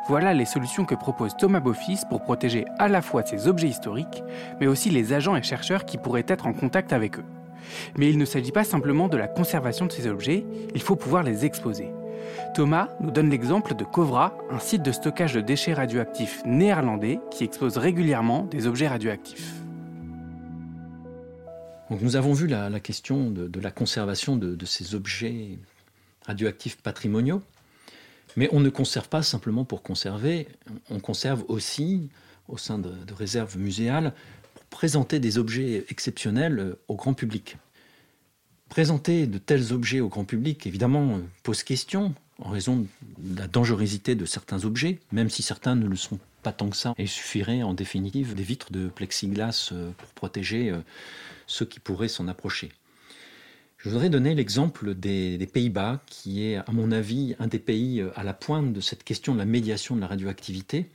Voilà 0.07 0.33
les 0.33 0.45
solutions 0.45 0.85
que 0.85 0.95
propose 0.95 1.35
Thomas 1.37 1.59
Bofis 1.59 1.99
pour 2.09 2.23
protéger 2.23 2.65
à 2.79 2.87
la 2.87 3.01
fois 3.01 3.23
ces 3.23 3.47
objets 3.47 3.67
historiques, 3.67 4.23
mais 4.59 4.67
aussi 4.67 4.89
les 4.89 5.13
agents 5.13 5.35
et 5.35 5.43
chercheurs 5.43 5.85
qui 5.85 5.97
pourraient 5.97 6.25
être 6.27 6.47
en 6.47 6.53
contact 6.53 6.93
avec 6.93 7.19
eux. 7.19 7.25
Mais 7.97 8.09
il 8.09 8.17
ne 8.17 8.25
s'agit 8.25 8.51
pas 8.51 8.63
simplement 8.63 9.09
de 9.09 9.17
la 9.17 9.27
conservation 9.27 9.85
de 9.85 9.91
ces 9.91 10.07
objets, 10.07 10.45
il 10.73 10.81
faut 10.81 10.95
pouvoir 10.95 11.23
les 11.23 11.45
exposer. 11.45 11.91
Thomas 12.53 12.89
nous 13.01 13.11
donne 13.11 13.29
l'exemple 13.29 13.75
de 13.75 13.83
Kovra, 13.83 14.37
un 14.49 14.59
site 14.59 14.83
de 14.83 14.91
stockage 14.91 15.33
de 15.33 15.41
déchets 15.41 15.73
radioactifs 15.73 16.41
néerlandais 16.45 17.19
qui 17.31 17.43
expose 17.43 17.77
régulièrement 17.77 18.43
des 18.45 18.67
objets 18.67 18.87
radioactifs. 18.87 19.53
nous 21.89 22.15
avons 22.15 22.33
vu 22.33 22.47
la, 22.47 22.79
question 22.79 23.29
de, 23.29 23.59
la 23.59 23.71
conservation 23.71 24.37
de, 24.37 24.65
ces 24.65 24.95
objets 24.95 25.59
radioactifs 26.25 26.77
patrimoniaux, 26.77 27.41
mais 28.35 28.49
on 28.51 28.59
ne 28.59 28.69
conserve 28.69 29.09
pas 29.09 29.23
simplement 29.23 29.65
pour 29.65 29.83
conserver, 29.83 30.47
on 30.89 30.99
conserve 30.99 31.43
aussi 31.47 32.09
au 32.47 32.57
sein 32.57 32.79
de 32.79 33.13
réserves 33.13 33.57
muséales 33.57 34.13
pour 34.53 34.63
présenter 34.65 35.19
des 35.19 35.37
objets 35.37 35.85
exceptionnels 35.89 36.75
au 36.87 36.95
grand 36.95 37.13
public. 37.13 37.57
Présenter 38.69 39.27
de 39.27 39.37
tels 39.37 39.73
objets 39.73 40.01
au 40.01 40.09
grand 40.09 40.25
public, 40.25 40.67
évidemment, 40.67 41.19
pose 41.43 41.63
question, 41.63 42.13
en 42.39 42.49
raison 42.49 42.85
de 43.17 43.39
la 43.39 43.47
dangerosité 43.47 44.15
de 44.15 44.25
certains 44.25 44.65
objets, 44.65 44.99
même 45.11 45.29
si 45.29 45.41
certains 45.41 45.75
ne 45.75 45.87
le 45.87 45.95
sont 45.95 46.19
pas 46.43 46.51
tant 46.51 46.69
que 46.69 46.77
ça. 46.77 46.93
il 46.97 47.07
suffirait 47.07 47.63
en 47.63 47.73
définitive 47.73 48.35
des 48.35 48.43
vitres 48.43 48.71
de 48.71 48.87
plexiglas 48.89 49.69
euh, 49.71 49.91
pour 49.97 50.09
protéger 50.09 50.69
euh, 50.69 50.77
ceux 51.47 51.65
qui 51.65 51.79
pourraient 51.79 52.07
s'en 52.07 52.27
approcher. 52.27 52.71
Je 53.77 53.89
voudrais 53.89 54.09
donner 54.09 54.35
l'exemple 54.35 54.95
des, 54.95 55.49
Pays-Bas, 55.51 56.01
qui 56.07 56.43
est, 56.43 56.57
à 56.57 56.65
mon 56.71 56.91
avis, 56.91 57.35
un 57.39 57.47
des 57.47 57.59
pays 57.59 58.01
euh, 58.01 58.11
à 58.15 58.23
la 58.23 58.33
pointe 58.33 58.73
de 58.73 58.81
cette 58.81 59.03
question 59.03 59.33
de 59.33 59.39
la 59.39 59.45
médiation 59.45 59.95
de 59.95 60.01
la 60.01 60.07
radioactivité. 60.07 60.89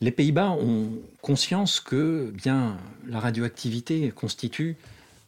Les 0.00 0.10
Pays-Bas 0.10 0.50
ont 0.50 0.90
conscience 1.22 1.80
que 1.80 2.30
bien, 2.34 2.76
la 3.06 3.20
radioactivité 3.20 4.10
constitue 4.10 4.76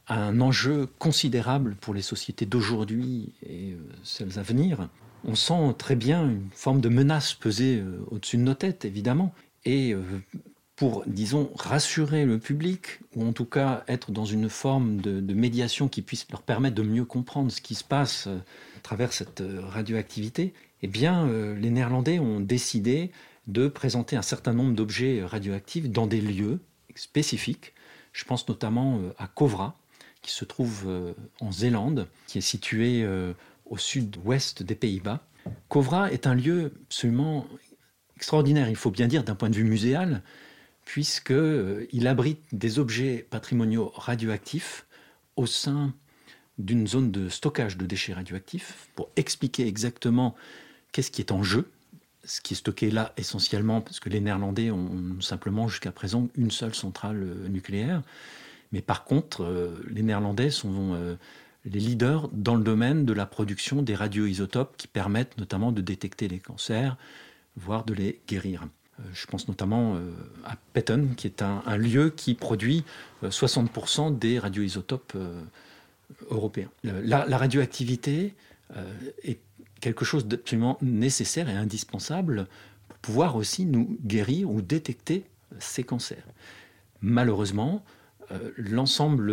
un 0.08 0.40
enjeu 0.40 0.86
considérable 0.98 1.76
pour 1.80 1.94
les 1.94 2.02
sociétés 2.02 2.46
d'aujourd'hui 2.46 3.32
et 3.48 3.76
celles 4.02 4.38
à 4.38 4.42
venir 4.42 4.88
on 5.24 5.34
sent 5.34 5.74
très 5.78 5.96
bien 5.96 6.28
une 6.28 6.48
forme 6.52 6.80
de 6.80 6.88
menace 6.88 7.34
peser 7.34 7.78
euh, 7.78 8.04
au-dessus 8.10 8.36
de 8.36 8.42
nos 8.42 8.54
têtes, 8.54 8.84
évidemment. 8.84 9.34
Et 9.64 9.92
euh, 9.92 10.02
pour, 10.76 11.04
disons, 11.06 11.50
rassurer 11.56 12.24
le 12.24 12.38
public, 12.38 13.00
ou 13.16 13.26
en 13.26 13.32
tout 13.32 13.44
cas 13.44 13.84
être 13.88 14.12
dans 14.12 14.24
une 14.24 14.48
forme 14.48 15.00
de, 15.00 15.34
médiation 15.34 15.88
qui 15.88 16.02
puisse 16.02 16.26
leur 16.30 16.42
permettre 16.42 16.76
de 16.76 16.82
mieux 16.82 17.04
comprendre 17.04 17.50
ce 17.50 17.60
qui 17.60 17.74
se 17.74 17.84
passe 17.84 18.26
euh, 18.28 18.38
à 18.76 18.80
travers 18.80 19.12
cette 19.12 19.42
radioactivité, 19.60 20.54
eh 20.82 20.86
bien, 20.86 21.26
les 21.26 21.70
Néerlandais 21.70 22.20
ont 22.20 22.38
décidé 22.38 23.10
de 23.48 23.66
présenter 23.66 24.14
un 24.14 24.22
certain 24.22 24.52
nombre 24.52 24.76
d'objets 24.76 25.24
radioactifs 25.24 25.90
dans 25.90 26.06
des 26.06 26.20
lieux 26.20 26.60
spécifiques. 26.94 27.74
Je 28.12 28.24
pense 28.24 28.48
notamment 28.48 29.00
à 29.18 29.26
Kovra, 29.26 29.76
qui 30.22 30.32
se 30.32 30.44
trouve 30.44 31.14
en 31.40 31.52
Zélande, 31.52 32.08
qui 32.26 32.38
est 32.38 32.42
situé 32.42 33.06
au 33.66 33.78
sud-ouest 33.78 34.62
des 34.62 34.74
Pays-Bas. 34.74 35.20
Kovra 35.68 36.10
est 36.12 36.26
un 36.26 36.34
lieu 36.34 36.72
absolument 36.86 37.46
extraordinaire, 38.18 38.68
il 38.68 38.74
faut 38.74 38.90
bien 38.90 39.06
dire 39.06 39.22
d'un 39.22 39.36
point 39.36 39.48
de 39.48 39.54
vue 39.54 39.64
muséal, 39.64 40.22
puisqu'il 40.84 41.36
euh, 41.36 42.06
abrite 42.06 42.40
des 42.50 42.80
objets 42.80 43.26
patrimoniaux 43.30 43.92
radioactifs 43.94 44.86
au 45.36 45.46
sein 45.46 45.94
d'une 46.58 46.88
zone 46.88 47.12
de 47.12 47.28
stockage 47.28 47.76
de 47.76 47.86
déchets 47.86 48.14
radioactifs 48.14 48.88
pour 48.96 49.08
expliquer 49.14 49.68
exactement 49.68 50.34
qu'est-ce 50.90 51.12
qui 51.12 51.20
est 51.20 51.30
en 51.30 51.44
jeu, 51.44 51.70
ce 52.24 52.40
qui 52.40 52.54
est 52.54 52.56
stocké 52.56 52.90
là 52.90 53.12
essentiellement 53.16 53.80
parce 53.80 54.00
que 54.00 54.08
les 54.08 54.18
Néerlandais 54.20 54.72
ont 54.72 55.20
simplement 55.20 55.68
jusqu'à 55.68 55.92
présent 55.92 56.28
une 56.34 56.50
seule 56.50 56.74
centrale 56.74 57.22
euh, 57.22 57.48
nucléaire. 57.48 58.02
Mais 58.72 58.82
par 58.82 59.04
contre, 59.04 59.44
euh, 59.44 59.82
les 59.88 60.02
Néerlandais 60.02 60.50
sont 60.50 61.16
les 61.64 61.80
leaders 61.80 62.28
dans 62.32 62.54
le 62.54 62.62
domaine 62.62 63.04
de 63.04 63.12
la 63.12 63.26
production 63.26 63.82
des 63.82 63.94
radioisotopes 63.94 64.76
qui 64.76 64.88
permettent 64.88 65.36
notamment 65.38 65.72
de 65.72 65.80
détecter 65.80 66.28
les 66.28 66.38
cancers, 66.38 66.96
voire 67.56 67.84
de 67.84 67.94
les 67.94 68.20
guérir. 68.26 68.66
Euh, 69.00 69.02
je 69.12 69.26
pense 69.26 69.48
notamment 69.48 69.96
euh, 69.96 70.10
à 70.44 70.56
Petten, 70.72 71.14
qui 71.14 71.26
est 71.26 71.42
un, 71.42 71.76
lieu 71.76 72.10
qui 72.10 72.34
produit 72.34 72.84
60% 73.22 74.08
euh, 74.08 74.10
des 74.10 74.38
radioisotopes 74.38 75.16
européens. 76.30 76.70
La, 76.84 77.26
la 77.26 77.38
radioactivité 77.38 78.34
est 79.22 79.38
quelque 79.80 80.04
chose 80.04 80.26
d'absolument 80.26 80.78
nécessaire 80.80 81.48
et 81.48 81.52
indispensable 81.52 82.46
pour 82.88 82.98
pouvoir 82.98 83.36
aussi 83.36 83.66
nous 83.66 83.98
guérir 84.04 84.50
ou 84.50 84.62
détecter 84.62 85.24
ces 85.58 85.84
cancers. 85.84 86.24
Malheureusement, 87.00 87.84
l'ensemble 88.56 89.30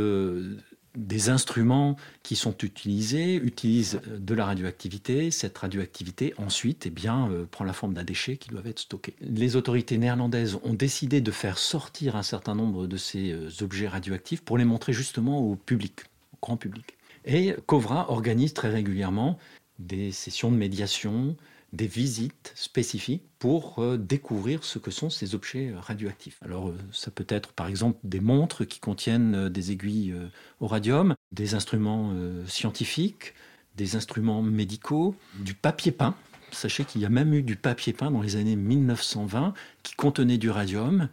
des 0.96 1.30
instruments 1.30 1.96
qui 2.24 2.36
sont 2.36 2.56
utilisés 2.64 3.36
utilisent 3.36 4.00
de 4.08 4.34
la 4.34 4.46
radioactivité. 4.46 5.32
Cette 5.32 5.58
radioactivité, 5.58 6.34
ensuite, 6.38 6.86
eh 6.86 6.90
bien, 6.90 7.30
euh, 7.30 7.46
prend 7.46 7.66
la 7.66 7.74
forme 7.74 7.94
d'un 7.94 8.04
déchet 8.04 8.38
qui 8.38 8.50
doit 8.50 8.62
être 8.66 8.80
stocké. 8.80 9.14
Les 9.22 9.56
autorités 9.56 9.98
néerlandaises 9.98 10.58
ont 10.64 10.74
décidé 10.74 11.22
de 11.22 11.32
faire 11.32 11.58
sortir 11.58 12.16
un 12.16 12.24
certain 12.24 12.56
nombre 12.56 12.88
de 12.88 12.98
ces 12.98 13.32
euh, 13.32 13.50
objets 13.62 13.88
radioactifs 13.88 14.42
pour 14.42 14.58
les 14.58 14.66
montrer 14.66 14.94
justement 14.94 15.40
au 15.40 15.56
public, 15.56 16.02
au 16.34 16.38
grand 16.42 16.58
public. 16.58 16.98
Et 17.26 17.56
Covra 17.66 18.12
organise 18.12 18.54
très 18.54 18.70
régulièrement 18.70 19.38
des 19.80 20.12
sessions 20.12 20.52
de 20.52 20.58
médiation, 20.58 21.36
des 21.76 21.88
visites 21.88 22.54
spécifiques 22.56 23.24
pour 23.38 23.80
euh, 23.80 23.98
découvrir 23.98 24.64
ce 24.64 24.80
que 24.80 24.92
sont 24.92 25.10
ces 25.10 25.36
objets 25.36 25.70
euh, 25.70 25.80
radioactifs. 25.80 26.38
Alors 26.42 26.70
euh, 26.70 26.78
ça 26.92 27.12
peut 27.12 27.26
être 27.28 27.52
par 27.52 27.68
exemple 27.68 28.00
des 28.04 28.22
montres 28.22 28.66
qui 28.66 28.80
contiennent 28.80 29.50
des 29.50 29.72
aiguilles 29.72 30.16
au 30.62 30.68
radium, 30.68 31.16
des 31.32 31.54
instruments 31.54 32.14
scientifiques, 32.48 33.34
des 33.76 33.96
instruments 33.96 34.42
médicaux, 34.42 35.16
du 35.40 35.54
papier 35.54 35.92
peint. 35.92 36.16
Sachez 36.52 36.86
qu'il 36.86 37.02
y 37.02 37.06
a 37.06 37.10
même 37.10 37.34
eu 37.34 37.44
du 37.44 37.56
papier 37.56 37.92
peint 37.92 38.12
dans 38.12 38.22
les 38.22 38.38
années 38.38 38.56
1920 38.56 39.54
qui 39.84 39.96
contenait 39.96 40.38
du 40.38 40.50
radium 40.50 41.10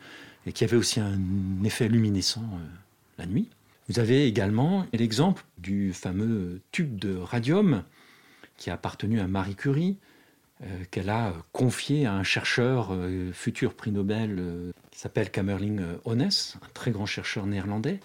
et 0.46 0.52
qui 0.52 0.64
avait 0.64 0.76
aussi 0.76 1.00
un 1.00 1.18
effet 1.64 1.88
luminescent 1.88 2.44
la 3.18 3.26
nuit. 3.26 3.48
Vous 3.88 3.98
avez 3.98 4.26
également 4.26 4.86
l'exemple 4.92 5.44
du 5.58 5.92
fameux 5.92 6.60
tube 6.70 6.96
de 6.98 7.16
radium 7.16 7.82
qui 8.56 8.70
a 8.70 8.74
appartenu 8.74 9.20
à 9.20 9.26
Marie 9.26 9.56
Curie, 9.56 9.96
qu'elle 10.90 11.10
a 11.10 11.32
confié 11.52 12.06
à 12.06 12.14
un 12.14 12.22
chercheur 12.22 12.88
euh, 12.92 13.32
futur 13.32 13.74
prix 13.74 13.90
Nobel 13.90 14.36
euh, 14.38 14.72
qui 14.90 14.98
s'appelle 14.98 15.30
Kamerling 15.30 15.80
Onnes, 16.04 16.22
un 16.22 16.68
très 16.74 16.90
grand 16.90 17.06
chercheur 17.06 17.46
néerlandais. 17.46 18.00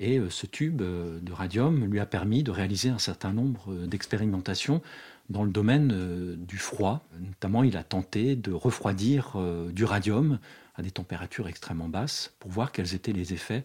Et 0.00 0.20
ce 0.30 0.46
tube 0.46 0.80
de 0.80 1.32
radium 1.32 1.84
lui 1.90 1.98
a 1.98 2.06
permis 2.06 2.44
de 2.44 2.52
réaliser 2.52 2.88
un 2.88 3.00
certain 3.00 3.32
nombre 3.32 3.74
d'expérimentations 3.86 4.80
dans 5.28 5.42
le 5.42 5.50
domaine 5.50 6.36
du 6.36 6.56
froid. 6.56 7.04
Notamment, 7.18 7.64
il 7.64 7.76
a 7.76 7.82
tenté 7.82 8.36
de 8.36 8.52
refroidir 8.52 9.36
du 9.72 9.82
radium 9.82 10.38
à 10.76 10.82
des 10.82 10.92
températures 10.92 11.48
extrêmement 11.48 11.88
basses 11.88 12.32
pour 12.38 12.52
voir 12.52 12.70
quels 12.70 12.94
étaient 12.94 13.12
les 13.12 13.32
effets 13.32 13.64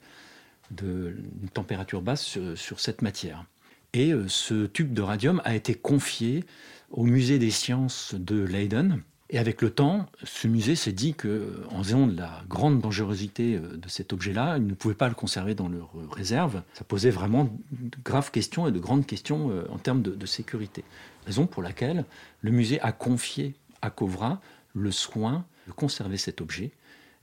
d'une 0.71 1.49
température 1.53 2.01
basse 2.01 2.39
sur 2.55 2.79
cette 2.79 3.03
matière. 3.03 3.45
Et 3.93 4.11
ce 4.25 4.65
tube 4.65 4.91
de 4.91 5.03
radium 5.03 5.39
a 5.45 5.53
été 5.53 5.75
confié 5.75 6.45
au 6.93 7.03
musée 7.03 7.39
des 7.39 7.51
sciences 7.51 8.15
de 8.17 8.41
Leiden. 8.41 9.01
Et 9.29 9.39
avec 9.39 9.63
le 9.63 9.71
temps, 9.71 10.05
ce 10.23 10.47
musée 10.47 10.75
s'est 10.75 10.91
dit 10.91 11.15
que, 11.15 11.63
en 11.71 11.79
raison 11.79 12.05
de 12.05 12.15
la 12.15 12.43
grande 12.47 12.79
dangerosité 12.79 13.55
euh, 13.55 13.77
de 13.77 13.89
cet 13.89 14.13
objet-là, 14.13 14.57
il 14.57 14.67
ne 14.67 14.75
pouvait 14.75 14.93
pas 14.93 15.09
le 15.09 15.15
conserver 15.15 15.55
dans 15.55 15.67
leur 15.67 15.91
réserve. 16.11 16.61
Ça 16.75 16.83
posait 16.83 17.09
vraiment 17.09 17.45
de 17.71 17.97
graves 18.05 18.29
questions 18.29 18.67
et 18.67 18.71
de 18.71 18.79
grandes 18.79 19.07
questions 19.07 19.49
euh, 19.49 19.65
en 19.71 19.79
termes 19.79 20.03
de, 20.03 20.25
sécurité. 20.27 20.83
Raison 21.25 21.47
pour 21.47 21.63
laquelle 21.63 22.05
le 22.41 22.51
musée 22.51 22.79
a 22.81 22.91
confié 22.91 23.55
à 23.81 23.89
Covra 23.89 24.39
le 24.75 24.91
soin 24.91 25.45
de 25.67 25.71
conserver 25.71 26.17
cet 26.17 26.39
objet, 26.39 26.71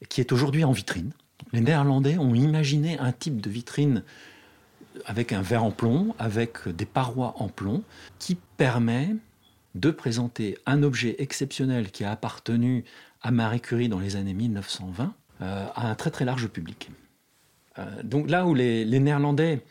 qui 0.08 0.20
est 0.20 0.32
aujourd'hui 0.32 0.64
en 0.64 0.72
vitrine. 0.72 1.12
Les 1.52 1.60
Néerlandais 1.60 2.18
ont 2.18 2.34
imaginé 2.34 2.98
un 2.98 3.12
type 3.12 3.40
de 3.40 3.50
vitrine 3.50 4.02
avec 5.06 5.32
un 5.32 5.42
verre 5.42 5.64
en 5.64 5.70
plomb, 5.70 6.14
avec 6.18 6.68
des 6.68 6.86
parois 6.86 7.34
en 7.38 7.48
plomb, 7.48 7.82
qui 8.18 8.36
permet 8.56 9.14
de 9.74 9.90
présenter 9.90 10.58
un 10.66 10.82
objet 10.82 11.16
exceptionnel 11.18 11.90
qui 11.90 12.04
a 12.04 12.12
appartenu 12.12 12.84
à 13.22 13.30
Marie 13.30 13.60
Curie 13.60 13.88
dans 13.88 14.00
les 14.00 14.16
années 14.16 14.34
1920 14.34 15.14
euh, 15.42 15.66
à 15.74 15.90
un 15.90 15.94
très 15.94 16.10
très 16.10 16.24
large 16.24 16.48
public. 16.48 16.90
Euh, 17.78 18.02
donc 18.02 18.28
là 18.30 18.46
où 18.46 18.54
les, 18.54 18.84
Néerlandais 18.84 19.62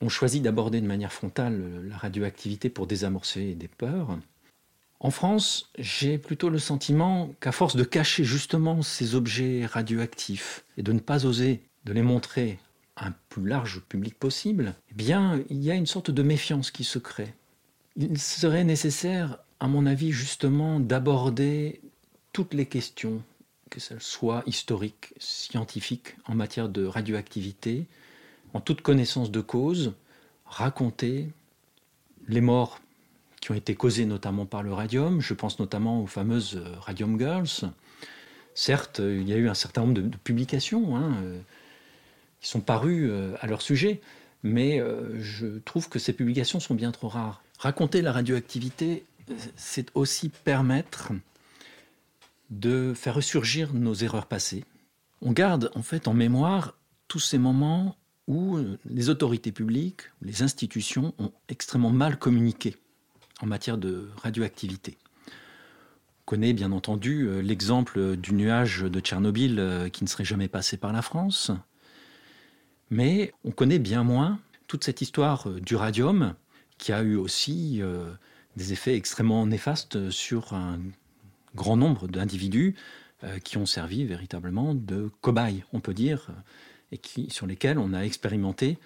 ont 0.00 0.08
choisi 0.08 0.40
d'aborder 0.40 0.80
de 0.80 0.86
manière 0.86 1.12
frontale 1.12 1.60
euh, 1.60 1.88
la 1.88 1.96
radioactivité 1.96 2.68
pour 2.68 2.86
désamorcer 2.86 3.54
des 3.54 3.68
peurs, 3.68 4.18
en 5.04 5.10
France, 5.10 5.70
j'ai 5.78 6.16
plutôt 6.16 6.48
le 6.48 6.58
sentiment 6.58 7.34
qu'à 7.38 7.52
force 7.52 7.76
de 7.76 7.84
cacher 7.84 8.24
justement 8.24 8.80
ces 8.80 9.14
objets 9.14 9.66
radioactifs 9.66 10.64
et 10.78 10.82
de 10.82 10.92
ne 10.92 10.98
pas 10.98 11.26
oser 11.26 11.62
de 11.84 11.92
les 11.92 12.00
montrer 12.00 12.58
à 12.96 13.08
un 13.08 13.14
plus 13.28 13.46
large 13.46 13.80
public 13.80 14.18
possible, 14.18 14.74
eh 14.90 14.94
bien, 14.94 15.42
il 15.50 15.62
y 15.62 15.70
a 15.70 15.74
une 15.74 15.84
sorte 15.84 16.10
de 16.10 16.22
méfiance 16.22 16.70
qui 16.70 16.84
se 16.84 16.98
crée. 16.98 17.34
Il 17.96 18.18
serait 18.18 18.64
nécessaire 18.64 19.38
à 19.60 19.68
mon 19.68 19.86
avis, 19.86 20.10
justement, 20.10 20.80
d'aborder 20.80 21.80
toutes 22.32 22.54
les 22.54 22.66
questions, 22.66 23.22
que 23.70 23.80
ce 23.80 23.98
soit 23.98 24.42
historiques, 24.46 25.14
scientifiques, 25.18 26.16
en 26.26 26.34
matière 26.34 26.68
de 26.68 26.84
radioactivité, 26.84 27.86
en 28.52 28.60
toute 28.60 28.80
connaissance 28.80 29.30
de 29.30 29.40
cause, 29.40 29.94
raconter 30.44 31.28
les 32.28 32.40
morts 32.40 32.80
qui 33.40 33.52
ont 33.52 33.54
été 33.54 33.74
causées 33.74 34.06
notamment 34.06 34.46
par 34.46 34.62
le 34.62 34.72
radium. 34.72 35.20
Je 35.20 35.34
pense 35.34 35.58
notamment 35.58 36.02
aux 36.02 36.06
fameuses 36.06 36.60
Radium 36.80 37.18
Girls. 37.18 37.70
Certes, 38.54 39.00
il 39.00 39.28
y 39.28 39.32
a 39.32 39.36
eu 39.36 39.48
un 39.48 39.54
certain 39.54 39.82
nombre 39.82 40.00
de, 40.00 40.16
publications 40.16 40.96
hein, 40.96 41.16
euh, 41.22 41.40
qui 42.40 42.48
sont 42.48 42.60
parues 42.60 43.10
euh, 43.10 43.34
à 43.40 43.48
leur 43.48 43.60
sujet, 43.62 44.00
mais 44.44 44.80
euh, 44.80 45.20
je 45.20 45.58
trouve 45.58 45.88
que 45.88 45.98
ces 45.98 46.12
publications 46.12 46.60
sont 46.60 46.74
bien 46.74 46.92
trop 46.92 47.08
rares. 47.08 47.42
Raconter 47.64 48.02
la 48.02 48.12
radioactivité 48.12 49.06
c'est 49.56 49.90
aussi 49.94 50.28
permettre 50.28 51.12
de 52.50 52.92
faire 52.94 53.14
ressurgir 53.14 53.72
nos 53.72 53.94
erreurs 53.94 54.26
passées. 54.26 54.66
On 55.22 55.32
garde 55.32 55.70
en 55.74 55.80
fait 55.80 56.06
en 56.06 56.12
mémoire 56.12 56.76
tous 57.08 57.20
ces 57.20 57.38
moments 57.38 57.96
où 58.26 58.58
les 58.84 59.08
autorités 59.08 59.50
publiques, 59.50 60.02
les 60.20 60.42
institutions 60.42 61.14
ont 61.18 61.32
extrêmement 61.48 61.88
mal 61.88 62.18
communiqué 62.18 62.76
en 63.40 63.46
matière 63.46 63.78
de 63.78 64.10
radioactivité. 64.22 64.98
On 65.26 66.24
connaît 66.26 66.52
bien 66.52 66.70
entendu 66.70 67.40
l'exemple 67.40 68.18
du 68.18 68.34
nuage 68.34 68.82
de 68.82 69.00
Tchernobyl 69.00 69.58
euh, 69.58 69.88
qui 69.88 70.04
ne 70.04 70.08
serait 70.10 70.26
jamais 70.26 70.48
passé 70.48 70.76
par 70.76 70.92
la 70.92 71.00
France, 71.00 71.50
mais 72.90 73.32
on 73.42 73.52
connaît 73.52 73.78
bien 73.78 74.04
moins 74.04 74.38
toute 74.66 74.84
cette 74.84 75.00
histoire 75.00 75.48
euh, 75.48 75.60
du 75.60 75.76
radium 75.76 76.34
qui 76.78 76.92
a 76.92 77.02
eu 77.02 77.16
aussi 77.16 77.82
des 78.56 78.72
effets 78.72 78.96
extrêmement 78.96 79.46
néfastes 79.46 80.10
sur 80.10 80.52
un 80.52 80.80
grand 81.54 81.76
nombre 81.76 82.08
d'individus 82.08 82.74
euh, 83.24 83.38
qui 83.38 83.56
ont 83.56 83.66
servi 83.66 84.04
véritablement 84.04 84.74
de 84.74 85.10
cobayes, 85.20 85.64
on 85.72 85.80
peut 85.80 85.94
dire, 85.94 86.28
et 86.92 87.00
sur 87.28 87.46
lesquels 87.46 87.78
on 87.78 87.92
a 87.92 88.00
expérimenté 88.00 88.78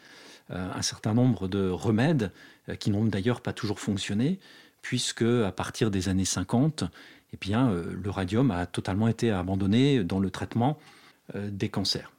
euh, 0.50 0.68
un 0.73 0.83
certain 0.83 1.14
nombre 1.14 1.49
de 1.49 1.68
remèdes 1.68 2.30
euh, 2.68 2.75
qui 2.75 2.90
n'ont 2.90 3.04
d'ailleurs 3.04 3.40
pas 3.40 3.52
toujours 3.52 3.80
fonctionné, 3.80 4.38
puisque 4.83 5.23
à 5.23 5.52
partir 5.52 5.90
des 5.90 6.09
années 6.09 6.25
50, 6.25 6.84
eh 7.32 7.47
le 7.47 8.10
radium 8.10 8.50
a 8.50 8.65
totalement 8.67 9.08
été 9.08 9.30
abandonné 9.30 10.02
dans 10.02 10.19
le 10.19 10.30
traitement 10.30 10.78
des 11.34 11.69
cancers. 11.69 12.10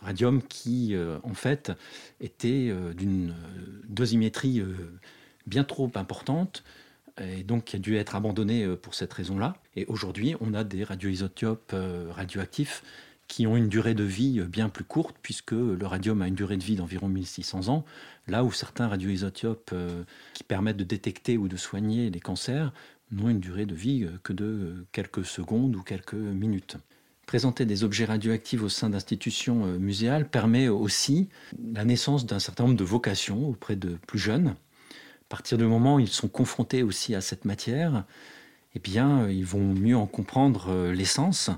Radium 0.00 0.42
qui, 0.42 0.94
en 1.22 1.34
fait, 1.34 1.72
était 2.20 2.72
d'une 2.94 3.34
dosimétrie 3.88 4.62
bien 5.46 5.64
trop 5.64 5.90
importante 5.94 6.62
et 7.20 7.44
donc 7.44 7.64
qui 7.64 7.76
a 7.76 7.78
dû 7.78 7.96
être 7.96 8.16
abandonné 8.16 8.64
euh, 8.64 8.76
pour 8.76 8.94
cette 8.94 9.12
raison-là. 9.12 9.56
Et 9.76 9.84
aujourd'hui, 9.86 10.34
on 10.40 10.54
a 10.54 10.64
des 10.64 10.84
radioisotopes 10.84 11.72
euh, 11.72 12.10
radioactifs 12.10 12.82
qui 13.28 13.46
ont 13.46 13.56
une 13.56 13.68
durée 13.68 13.94
de 13.94 14.04
vie 14.04 14.40
euh, 14.40 14.46
bien 14.46 14.68
plus 14.68 14.84
courte, 14.84 15.16
puisque 15.22 15.52
le 15.52 15.86
radium 15.86 16.22
a 16.22 16.28
une 16.28 16.34
durée 16.34 16.56
de 16.56 16.64
vie 16.64 16.76
d'environ 16.76 17.08
1600 17.08 17.68
ans, 17.68 17.84
là 18.26 18.44
où 18.44 18.52
certains 18.52 18.88
radioisotopes 18.88 19.74
qui 20.32 20.44
permettent 20.44 20.76
de 20.76 20.84
détecter 20.84 21.38
ou 21.38 21.48
de 21.48 21.56
soigner 21.56 22.10
les 22.10 22.20
cancers 22.20 22.72
n'ont 23.12 23.28
une 23.28 23.40
durée 23.40 23.66
de 23.66 23.74
vie 23.74 24.08
que 24.22 24.32
de 24.32 24.86
quelques 24.92 25.24
secondes 25.24 25.76
ou 25.76 25.82
quelques 25.82 26.14
minutes. 26.14 26.78
Présenter 27.26 27.64
des 27.64 27.84
objets 27.84 28.04
radioactifs 28.04 28.62
au 28.62 28.68
sein 28.68 28.90
d'institutions 28.90 29.66
muséales 29.78 30.28
permet 30.28 30.68
aussi 30.68 31.28
la 31.72 31.84
naissance 31.84 32.26
d'un 32.26 32.38
certain 32.38 32.64
nombre 32.64 32.76
de 32.76 32.84
vocations 32.84 33.48
auprès 33.48 33.76
de 33.76 33.98
plus 34.06 34.18
jeunes, 34.18 34.48
à 35.24 35.28
partir 35.30 35.58
du 35.58 35.64
moment 35.64 35.96
où 35.96 36.00
ils 36.00 36.08
sont 36.08 36.28
confrontés 36.28 36.82
aussi 36.82 37.14
à 37.14 37.20
cette 37.20 37.44
matière, 37.44 38.04
eh 38.74 38.78
bien, 38.78 39.28
ils 39.28 39.44
vont 39.44 39.74
mieux 39.74 39.96
en 39.96 40.06
comprendre 40.06 40.66
euh, 40.68 40.92
l'essence. 40.92 41.50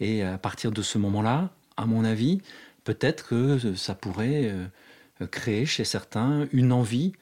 Et 0.00 0.22
à 0.22 0.38
partir 0.38 0.72
de 0.72 0.82
ce 0.82 0.98
moment-là, 0.98 1.50
à 1.76 1.86
mon 1.86 2.04
avis, 2.04 2.40
peut-être 2.84 3.28
que 3.28 3.74
ça 3.74 3.94
pourrait 3.94 4.50
euh, 5.20 5.26
créer 5.26 5.66
chez 5.66 5.84
certains 5.84 6.48
une 6.52 6.72
envie 6.72 7.12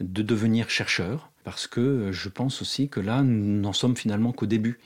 de 0.00 0.22
devenir 0.22 0.70
chercheur, 0.70 1.30
parce 1.44 1.66
que 1.66 2.10
je 2.12 2.28
pense 2.28 2.62
aussi 2.62 2.88
que 2.88 3.00
là, 3.00 3.22
nous 3.22 3.60
n'en 3.60 3.72
sommes 3.72 3.96
finalement 3.96 4.32
qu'au 4.32 4.46
début. 4.46 4.78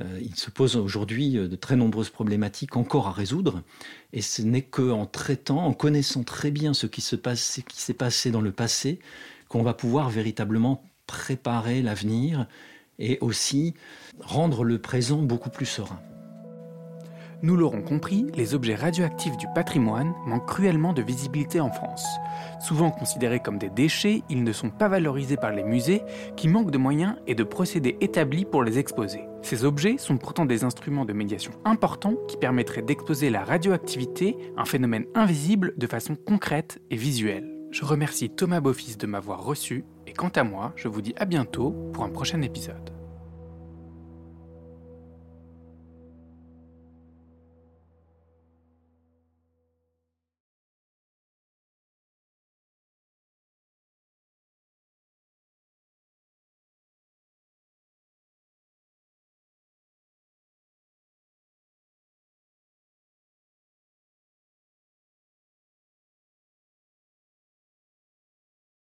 Euh, 0.00 0.18
il 0.20 0.34
se 0.34 0.50
pose 0.50 0.76
aujourd'hui 0.76 1.34
de 1.34 1.56
très 1.56 1.76
nombreuses 1.76 2.10
problématiques 2.10 2.76
encore 2.76 3.06
à 3.06 3.12
résoudre, 3.12 3.62
et 4.12 4.22
ce 4.22 4.42
n'est 4.42 4.62
qu'en 4.62 5.06
traitant, 5.06 5.64
en 5.64 5.72
connaissant 5.72 6.24
très 6.24 6.50
bien 6.50 6.74
ce 6.74 6.86
qui 6.86 7.00
s'est 7.00 7.94
passé 7.94 8.30
dans 8.30 8.40
le 8.40 8.52
passé, 8.52 8.98
qu'on 9.48 9.62
va 9.62 9.74
pouvoir 9.74 10.10
véritablement 10.10 10.82
préparer 11.06 11.82
l'avenir 11.82 12.46
et 12.98 13.18
aussi 13.20 13.74
rendre 14.20 14.64
le 14.64 14.78
présent 14.78 15.22
beaucoup 15.22 15.50
plus 15.50 15.66
serein. 15.66 16.00
Nous 17.42 17.56
l'aurons 17.56 17.82
compris, 17.82 18.26
les 18.34 18.54
objets 18.54 18.74
radioactifs 18.74 19.36
du 19.36 19.46
patrimoine 19.54 20.14
manquent 20.24 20.46
cruellement 20.48 20.94
de 20.94 21.02
visibilité 21.02 21.60
en 21.60 21.70
France. 21.70 22.06
Souvent 22.58 22.90
considérés 22.90 23.40
comme 23.40 23.58
des 23.58 23.68
déchets, 23.68 24.22
ils 24.30 24.44
ne 24.44 24.52
sont 24.52 24.70
pas 24.70 24.88
valorisés 24.88 25.36
par 25.36 25.52
les 25.52 25.64
musées 25.64 26.02
qui 26.36 26.48
manquent 26.48 26.70
de 26.70 26.78
moyens 26.78 27.16
et 27.26 27.34
de 27.34 27.44
procédés 27.44 27.98
établis 28.00 28.46
pour 28.46 28.64
les 28.64 28.78
exposer. 28.78 29.26
Ces 29.44 29.66
objets 29.66 29.98
sont 29.98 30.16
pourtant 30.16 30.46
des 30.46 30.64
instruments 30.64 31.04
de 31.04 31.12
médiation 31.12 31.52
importants 31.66 32.16
qui 32.28 32.38
permettraient 32.38 32.80
d'exposer 32.80 33.28
la 33.28 33.44
radioactivité, 33.44 34.38
un 34.56 34.64
phénomène 34.64 35.04
invisible, 35.14 35.74
de 35.76 35.86
façon 35.86 36.16
concrète 36.16 36.80
et 36.90 36.96
visuelle. 36.96 37.54
Je 37.70 37.84
remercie 37.84 38.30
Thomas 38.30 38.60
Bofis 38.60 38.96
de 38.96 39.06
m'avoir 39.06 39.44
reçu 39.44 39.84
et 40.06 40.14
quant 40.14 40.30
à 40.30 40.44
moi, 40.44 40.72
je 40.76 40.88
vous 40.88 41.02
dis 41.02 41.12
à 41.18 41.26
bientôt 41.26 41.72
pour 41.92 42.04
un 42.04 42.08
prochain 42.08 42.40
épisode. 42.40 42.93